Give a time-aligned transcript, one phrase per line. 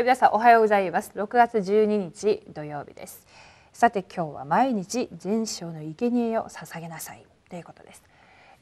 [0.00, 1.12] はい皆さんおはようございます。
[1.14, 3.26] 6月12日土曜日です。
[3.70, 7.26] さて今日は毎日全章の生贄を捧げなさい。
[7.50, 8.02] ということです。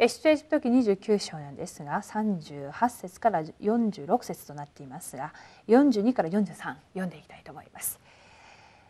[0.01, 5.33] 出エジプト記29章なんですが38節から46節となっていますが
[5.69, 8.01] 42から43読んでいきたいと思います。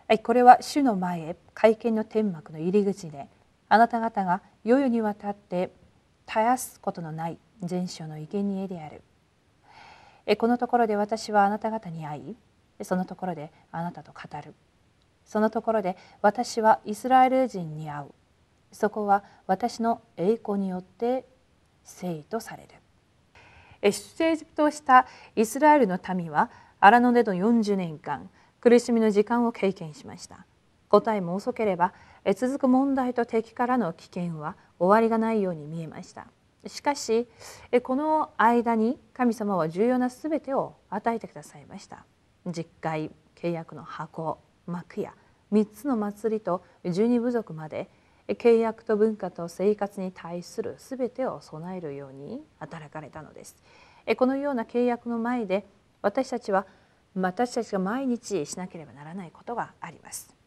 [0.08, 3.28] はいこれは主の前へ会見の天幕の入り口で
[3.68, 5.70] あなた方が世々にわたって
[6.26, 9.02] 絶やすことのない全章の生贄である。
[10.36, 14.54] このところで私はあなた方に会いそのところであなたと語る。
[15.24, 18.06] そのところで私はイスラエル人に会う。
[18.72, 21.26] そこは私の栄光によって
[21.84, 22.68] 聖とされる。
[23.92, 25.06] 出エジプトをした
[25.36, 28.28] イスラエルの民は荒野での40年間
[28.60, 30.46] 苦しみの時間を経験しました。
[30.88, 31.92] 答えも遅ければ
[32.34, 36.26] 続く問題と敵からの危険は終わりがないように見えました。
[36.66, 37.28] しかし
[37.82, 42.04] この間に神様は重要な全てを与えてくださいました。
[42.46, 45.14] 実会契約の箱幕や
[45.52, 47.88] 3つの祭りと十二部族まで
[48.28, 53.56] 契約と文化と生活に対する全てを備えるように働かれたのです。
[54.16, 55.66] このような契約の前で
[56.02, 56.66] 私たちは
[57.14, 60.37] 私たちが毎日しなければならないことがあります。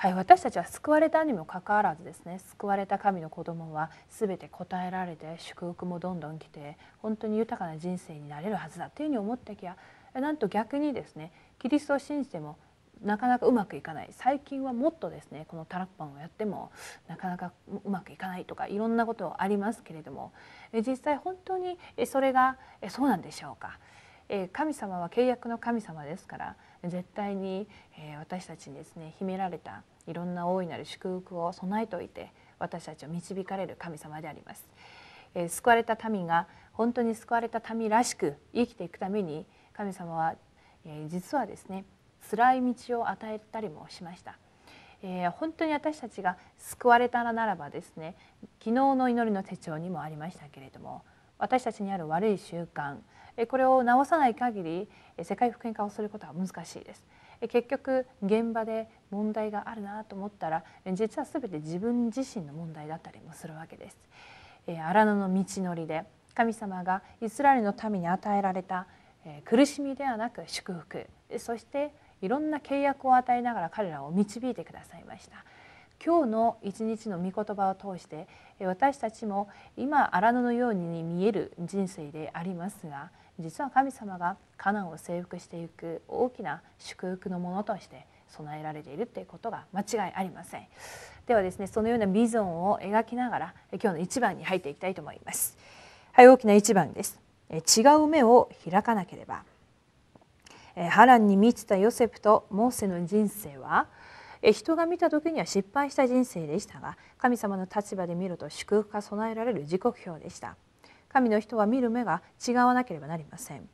[0.00, 9.76] はい、私たちは救われたにもかかわらずですね救われた神の子供は全て答えられて祝福もどんどん来て本当に豊かな人生になれるはずだというふうに思ってきゃ
[10.14, 12.56] なんと逆にですねキリストを信じても
[13.04, 16.72] なかなかうまくいかない最近はもっとですねこのタラッパンをやっても
[17.06, 17.52] なかなか
[17.84, 20.32] うまくいかないとかいろんなことありますけれども
[20.72, 22.56] 実際本当にそれが
[22.88, 23.78] そうなんでしょうか。
[24.52, 27.66] 神様は契約の神様ですから絶対に
[28.18, 34.66] 私たちにですね秘められたいろんな大いなる祝福を備えておいて私たちを導かれる神様であります。
[35.48, 40.34] 救われた民が本当に救われた民らしく生きていくために神様は
[41.08, 41.84] 実はですね
[42.30, 44.38] 辛い道を与えたりもしました。
[45.02, 48.16] えー、本当に私たちが救われたらならばですね
[48.58, 51.02] 昨日の祈りの手帳にもありましたけれども
[51.38, 52.98] 私たちにある悪い習慣
[53.48, 54.88] これを直さない限り
[55.22, 57.04] 世界福音化をすることは難しいです。
[57.48, 60.62] 結局現場で問題があるなと思ったら
[60.92, 63.98] 実は全て自分自身の問題だったりもするわけです。
[64.66, 68.86] 荒野の道のりで神様がイスラエルの民に与えられた
[69.44, 71.06] 苦しみではなく祝福
[71.38, 71.92] そして
[72.22, 75.44] いろんな契約を与えながら彼らを導いてくださいました。
[76.02, 78.26] 今日の一日の御言葉を通して
[78.58, 90.66] 私たちも今荒野のように見える人生でありますが実は神様がカナンを征服していく大きな祝福のものとして備えられているということが間違いありません。
[91.26, 95.56] ではですねそのようなビジョンを描きながら今日の一番に入っていきたいと思います。
[96.12, 97.20] はい大きな一番です。
[97.50, 99.44] 違う目を開かなければ。
[100.76, 103.86] 波乱に満ちたヨセフとモーセの人生は
[104.42, 110.56] 人が見た時には失敗した人生でしたが神様の立場で見ると祝福が備えられる時刻表でした。
[111.08, 113.68] 神の人は見る目が違わなければなりません。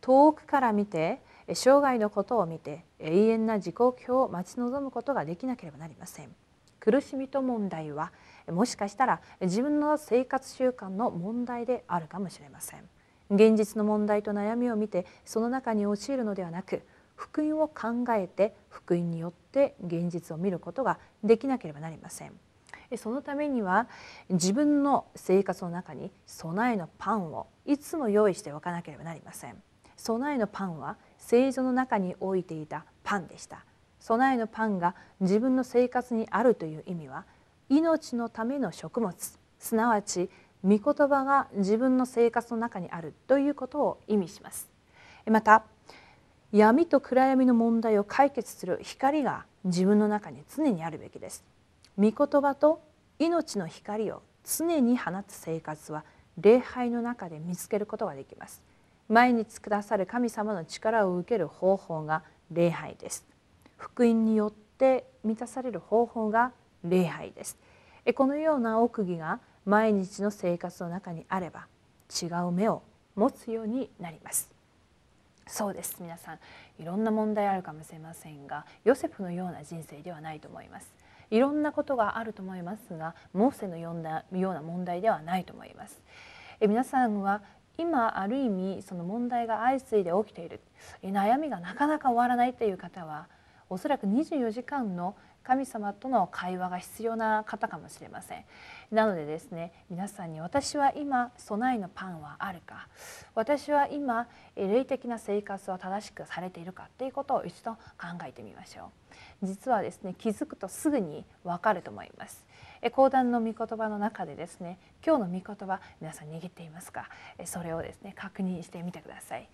[0.00, 1.20] 遠くから見て
[1.54, 6.28] 生涯のことを見て永遠な時刻表を待ち望むことができなければなりません。
[6.78, 8.12] 苦しみと問題は
[8.50, 12.88] もしかしたら自分の生活習慣の問題であるかもしれません。
[13.30, 16.82] 現実の問題と悩みを見てその中に陥るのではなく
[17.22, 22.32] 福音を考えて福音によって現実を見ることができなければなりません。
[22.96, 23.86] そのためには
[24.28, 29.62] 自分の生活の中に備えのパンをいつも用意しておかなければなりません。
[29.96, 33.64] 備えのパンは聖女の中に置いていたパンでした。
[34.00, 37.24] 備えのパンが自分の生活にあるという意味は
[37.68, 39.14] 命のための食物。
[39.60, 40.28] すなわち
[40.64, 44.68] 御言葉が自分の生活の中にあるということを意味します。
[45.30, 45.64] また
[46.52, 51.42] 闇と暗闇の問題を解決する光が自分の中に常にあるべきです。
[51.96, 52.82] 御言葉と
[53.18, 56.04] 命の光を常に放つ生活は
[56.38, 58.62] 礼拝の中で見つけることができます。
[59.08, 63.26] 毎日くださる神様の力を受ける方法が礼拝です。
[63.78, 66.52] 福音によって満たされる方法が
[66.84, 67.56] 礼拝です。
[68.14, 71.66] このような奥義が毎日の生活の中にあれば
[72.22, 72.82] 違う目を
[73.14, 74.51] 持つようになります。
[75.52, 75.98] そうです。
[76.00, 76.38] 皆さん
[76.78, 80.90] いろんな問題あるかもしれませんがヨセフのような人生ではないと思います。
[81.30, 86.00] いろんなことがあると思いますがモーセのようなような問題ではないと思います。
[86.58, 87.42] え皆さんは
[87.76, 90.60] 今ある意味その問題が相次いで起きている。
[91.02, 93.28] 悩みがなかなか終わらないという方は
[93.68, 98.44] おそらく24時間の神様との会話が必要な方かもしれません。
[98.90, 102.88] なのでですね皆さんに私は今備えのパンはあるか
[103.34, 107.78] 私は今霊的な生活は正しくされているかっていうことを一度考
[108.26, 108.90] えてみましょ
[109.42, 109.46] う。
[109.46, 112.46] 実はですね気づくとすぐにわかると思います。
[112.92, 117.08] 講談の御言葉の中でですね今日の御言葉皆さん握っていますか？
[117.44, 119.48] それをですね確認してみてください。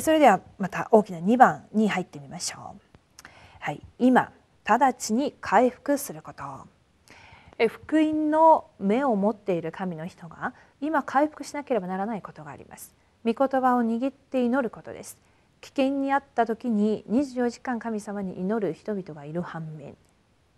[0.00, 3.28] それではまた大きな2番に入ってみましょう。
[3.60, 4.32] はい今。
[4.68, 6.44] 直ちに回復すること。
[7.68, 12.94] 福音の目を持っている神の人が今回復しなければならないことがあります。
[13.24, 15.16] 御言葉を握って祈ることです。
[15.62, 19.96] 危険にあった時に24時間神様に祈る人々がいる反面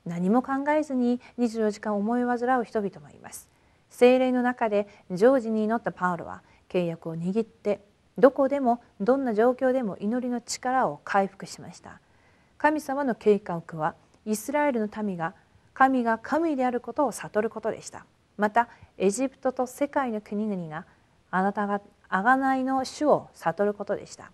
[0.05, 3.49] 何も考えずに24時間思い煩う人々もいます。
[3.91, 7.81] 精霊の中で常時に祈ったパウロは契約を握って
[8.19, 12.01] どこでもどんな状況でも祈りの力を回復しました。
[12.61, 13.95] 神様の計画は
[14.27, 15.33] イスラエルの民が
[15.73, 18.05] 神が神であることを悟ることでした。
[18.37, 18.69] また
[18.99, 20.85] エジプトと世界の国々が
[21.31, 21.81] あなたが
[22.11, 24.31] 贖いの主を悟ることでした。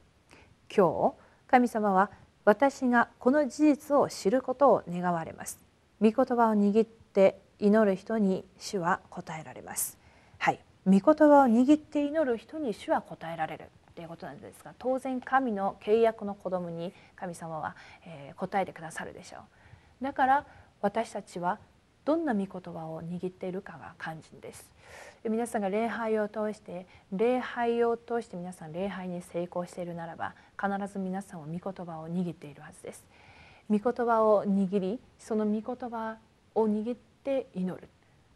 [0.76, 1.14] 今日
[1.46, 2.11] 神様は
[2.44, 5.61] 私がこの事実を知ることを願われます。
[6.00, 9.99] 御言葉を握って祈る人に主は答えられます。
[10.38, 10.58] はい。
[10.84, 11.14] 御言葉を
[11.46, 13.67] 握って祈る人に主は答えられる。
[13.96, 19.38] ということなんですが当然神の契約の子供に神様は、え答えてくださるでしょ
[20.00, 20.04] う。
[20.04, 20.46] だから
[20.82, 21.58] 私たちは
[22.04, 24.70] どんな御言葉を握っているかが肝心です。
[25.25, 33.04] 皆さんが礼拝を通して礼拝を通して皆さん礼拝に成功しているならば必ず皆さんは御言葉を握っているはずです。
[33.70, 36.19] 御言葉を握りその御言葉
[36.54, 37.88] を握って祈る。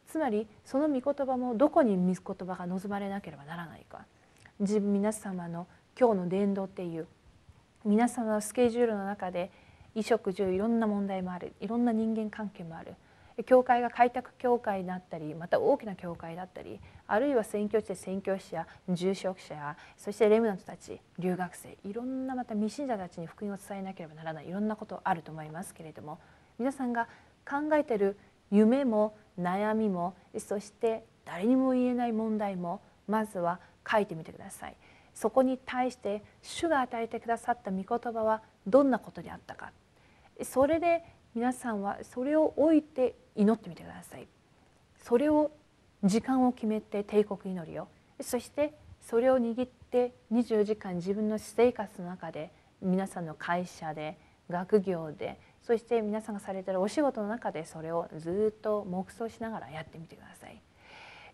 [0.09, 4.07] つまりその御言葉もどこに御言葉が望まれなければならないか。
[4.61, 5.67] 自分皆様の
[5.99, 7.07] 今日の伝道っていう
[7.83, 9.51] 皆様のスケジュールの中で
[9.95, 11.55] 衣食住いろんな問題もある。
[11.61, 12.95] いろんな人間関係もある。
[13.47, 24.49] 教会が開拓教会だったりまた大きな教会だったりあるいは宣教地で宣教師や住職者やそしてレムナントたち留学生いろんなまた未信者たちに福音を伝えなければならない。
[24.49, 26.19] いろんなことあると思いますけれども
[26.59, 27.09] 皆さんが
[27.49, 28.19] 考えてる
[28.51, 33.59] 夢も悩みもそして誰にも言えない問題もまずは
[33.91, 34.77] 書いてみてください。
[35.15, 39.73] そこに対して主が与えてくださった御言葉はどんなことであったか。
[40.43, 41.05] それで
[41.35, 44.27] 皆さんはそれを置いて祈ってみてください。
[45.03, 45.51] それを
[46.05, 47.89] 時間を決めて帝国祈りを。
[48.21, 52.51] そしてそれを握って24時間自分の私生活の中で
[52.81, 60.61] 皆さんの会社で学業でそして皆さんがされてるお仕事の中でそれをずっと黙想しながらやってみてください。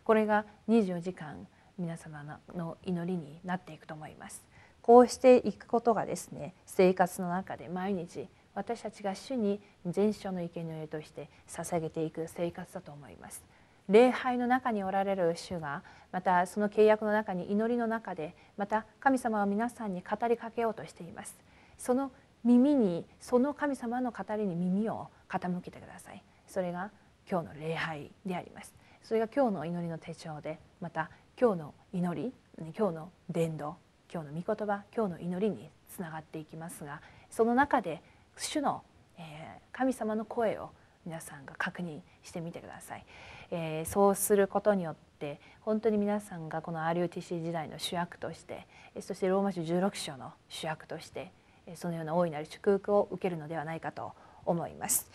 [0.05, 1.47] これが24時間
[1.79, 2.25] 皆様
[2.55, 4.43] の祈りになっていくと思います。
[4.83, 13.43] こうしていくことがですね生活の中で毎日私たちが主に全書の生贄として捧げていく生活だと思います。
[13.89, 21.37] 礼拝の中におられる主がまたその契約の中に祈りの中でまた神様は皆さんに語りかけようとしています。
[21.79, 22.11] その
[22.43, 26.23] 耳にその神様の語りに耳を傾けてください。
[26.47, 26.91] それが
[27.31, 28.73] 今日の礼拝であります。
[29.03, 32.33] それが今日の祈りの手帳でまた今日の祈り
[32.79, 33.77] 今日の伝道
[34.11, 38.01] 今日の御言葉今日の祈りにつながっていきますがその中で
[38.39, 38.83] 主の、
[39.19, 40.71] え神様の声を
[41.05, 43.05] 皆さんが確認してみてください、
[43.51, 48.67] え、そうすることによって本当に皆さんがこの RUTC 時代の主役として
[49.01, 51.33] そしてローマ書16章の主役として
[51.75, 54.13] そのような大いなる祝福を受けるのではないかと
[54.47, 55.11] 思います。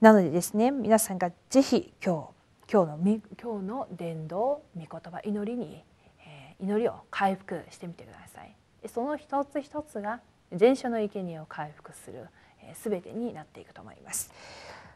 [0.00, 2.39] なのでですね皆さんがぜひ今日
[2.72, 2.98] 今日の
[3.42, 5.82] 今日の伝道御言葉祈りに、
[6.24, 8.54] えー、祈りを回復してみてください。
[8.88, 10.20] その一つ一つが
[10.52, 12.28] 全書の生贄を回復する、
[12.62, 14.32] えー、全てになっていくと思います。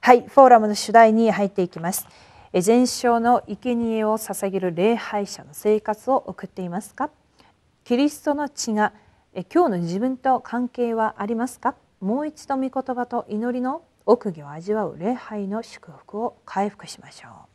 [0.00, 2.06] はいフォーラムの主題に入っていきます。
[2.52, 7.10] 全焼の生贄を捧げる礼拝者の生活を送っていますか？
[7.82, 8.92] キリストの血が
[9.52, 11.74] 今日の自分と関係はありますか？
[11.98, 17.53] もう一度御言葉と祈りの奥義を味わう礼拝の祝福を回復しましょう。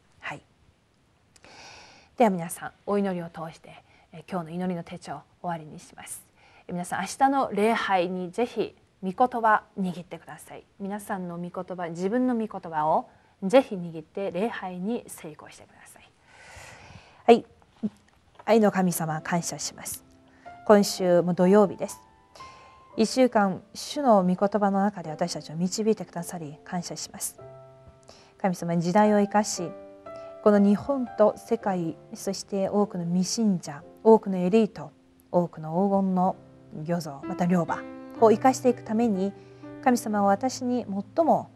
[2.20, 3.82] では皆さんお祈りを通して
[4.30, 6.28] 今日の祈りの手帳を終わりにします。
[6.68, 10.66] 皆さん明日の礼拝にぜひ御言葉握ってください。
[10.82, 13.10] 皆さんの御言葉自分の御言葉を
[13.42, 16.12] ぜひ握って礼拝に成功してください。
[17.26, 17.46] はい。
[18.44, 20.04] 愛の神様感謝します。
[20.68, 22.02] 今週も土曜日です。
[22.98, 27.40] 1週間主の御言葉の中で私たちを導いてくださり感謝します。
[28.42, 29.72] 神様に時代を生かし
[30.42, 34.92] この日本と世界そして多くの未信者多くのエリート
[35.32, 36.38] 多くの黄金の
[36.86, 37.80] 漁像また漁場
[38.22, 39.34] を生かしていくために
[39.84, 41.50] 神様は私に最も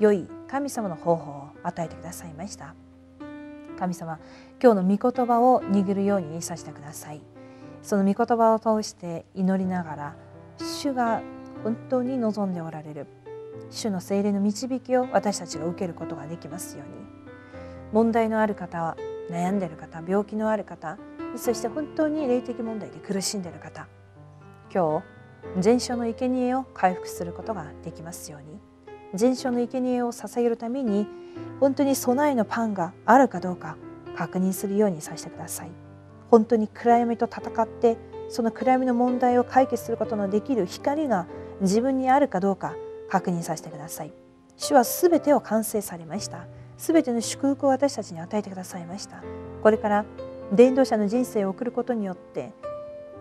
[0.00, 2.74] 良い神様の方法を与えてくださいました。
[3.78, 4.18] 神様
[4.62, 7.20] 今日の御言葉を握るようにさせてください。
[7.82, 10.16] その御言葉を通して祈りながら
[10.58, 11.22] 主が
[11.62, 13.06] 本当に望んでおられる
[13.70, 16.97] 主の精霊の導きを私たちが受けることができますように。
[17.92, 18.96] 問題のある方は
[19.30, 20.98] 悩んでいる方病気のある方
[21.36, 23.86] そして本当に霊的問題で苦しんでいる方
[24.72, 28.58] 今日全焼の生贄を回復することができますように
[29.14, 31.06] 全焼の生贄を捧げるために
[31.60, 33.76] 本当に備えのパンがあるかどうか
[34.16, 35.70] 確認するようにさせてください。
[36.30, 37.96] 本当に暗闇と戦って
[38.28, 41.26] その暗闇の問題を解決することのできる光が
[41.60, 42.74] 自分にあるかどうか
[43.08, 44.12] 確認させてください。
[44.56, 46.46] 主はすべてを完成されました。
[46.78, 49.22] すべての祝福を私たちに与えてくださいました。
[49.62, 50.04] これから
[50.52, 52.52] 伝道者の人生を送ることによって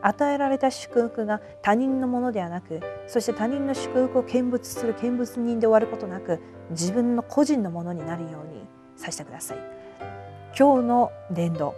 [0.01, 9.57] 与えられた祝福が他人のものではなくそして他人の祝福を見物する見物人で終わることなく自分の個人のものになるようにさせてください。
[10.57, 11.75] 今日の伝道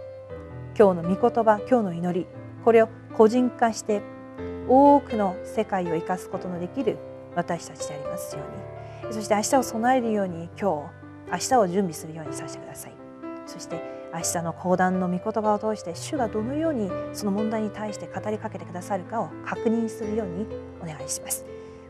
[0.78, 2.26] 今日の御言葉今日の祈り
[2.64, 4.02] これを個人化して
[4.68, 6.98] 多くの世界を生かすことのできる
[7.34, 8.42] 私たちでありますよ
[9.02, 9.12] うに。
[9.12, 10.99] そして明日を備えるように今日
[11.32, 12.92] 明日を準備するようにさせてください。
[13.46, 13.80] そして
[14.12, 20.46] 明日の講談の御言葉を通して主がどのようにその問題に対して語りかけてくださるかを確認するように
[20.82, 21.44] お願いします。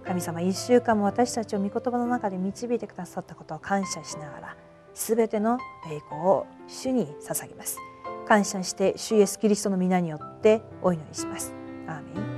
[0.05, 4.57] 神様1週間も私たちを御言葉の中で導いてくださったことを感謝しながら
[4.95, 5.59] 全ての
[5.91, 7.79] 栄光を主に捧げます。
[8.27, 11.53] 感謝して主イエスキリストの皆によってお祈りします。
[11.87, 12.30] アーメン。